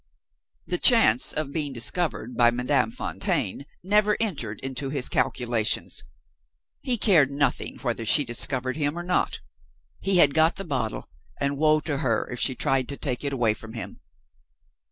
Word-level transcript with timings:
The 0.65 0.79
chance 0.79 1.31
of 1.31 1.51
being 1.53 1.73
discovered 1.73 2.35
by 2.35 2.49
Madame 2.49 2.89
Fontaine 2.89 3.67
never 3.83 4.17
entered 4.19 4.59
into 4.61 4.89
his 4.89 5.07
calculations. 5.07 6.01
He 6.81 6.97
cared 6.97 7.29
nothing 7.29 7.77
whether 7.83 8.03
she 8.03 8.23
discovered 8.23 8.77
him 8.77 8.97
or 8.97 9.03
not 9.03 9.41
he 9.99 10.17
had 10.17 10.33
got 10.33 10.55
the 10.55 10.65
bottle, 10.65 11.07
and 11.39 11.55
woe 11.55 11.81
to 11.81 11.99
her 11.99 12.27
if 12.31 12.39
she 12.39 12.55
tried 12.55 12.87
to 12.89 12.97
take 12.97 13.23
it 13.23 13.31
away 13.31 13.53
from 13.53 13.73
him! 13.73 13.99